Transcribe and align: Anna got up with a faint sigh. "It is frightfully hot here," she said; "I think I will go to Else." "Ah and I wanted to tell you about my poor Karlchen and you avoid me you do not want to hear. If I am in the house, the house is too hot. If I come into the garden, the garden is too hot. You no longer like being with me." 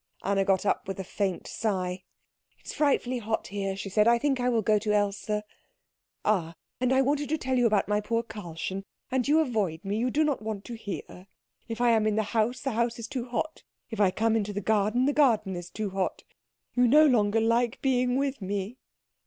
Anna 0.23 0.43
got 0.43 0.65
up 0.65 0.87
with 0.87 0.99
a 0.99 1.03
faint 1.03 1.45
sigh. 1.45 2.05
"It 2.57 2.65
is 2.65 2.73
frightfully 2.73 3.19
hot 3.19 3.49
here," 3.49 3.75
she 3.75 3.87
said; 3.87 4.07
"I 4.07 4.17
think 4.17 4.39
I 4.39 4.49
will 4.49 4.63
go 4.63 4.79
to 4.79 4.91
Else." 4.91 5.29
"Ah 6.25 6.55
and 6.79 6.91
I 6.91 7.03
wanted 7.03 7.29
to 7.29 7.37
tell 7.37 7.55
you 7.55 7.67
about 7.67 7.87
my 7.87 8.01
poor 8.01 8.23
Karlchen 8.23 8.83
and 9.11 9.27
you 9.27 9.39
avoid 9.41 9.85
me 9.85 9.97
you 9.99 10.09
do 10.09 10.23
not 10.23 10.41
want 10.41 10.65
to 10.65 10.73
hear. 10.73 11.27
If 11.67 11.79
I 11.81 11.91
am 11.91 12.07
in 12.07 12.15
the 12.15 12.23
house, 12.33 12.61
the 12.61 12.71
house 12.71 12.97
is 12.97 13.07
too 13.07 13.25
hot. 13.25 13.61
If 13.91 13.99
I 14.01 14.09
come 14.09 14.35
into 14.35 14.53
the 14.53 14.59
garden, 14.59 15.05
the 15.05 15.13
garden 15.13 15.55
is 15.55 15.69
too 15.69 15.91
hot. 15.91 16.23
You 16.73 16.87
no 16.87 17.05
longer 17.05 17.39
like 17.39 17.79
being 17.83 18.15
with 18.15 18.41
me." 18.41 18.79